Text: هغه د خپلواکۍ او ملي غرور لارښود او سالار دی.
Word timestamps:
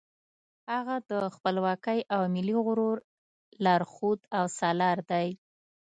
هغه 0.71 0.95
د 1.11 1.13
خپلواکۍ 1.35 1.99
او 2.15 2.21
ملي 2.35 2.55
غرور 2.65 2.97
لارښود 3.63 4.19
او 4.37 4.45
سالار 4.59 4.97
دی. 5.11 5.27